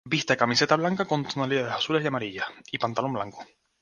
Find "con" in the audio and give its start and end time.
1.05-1.21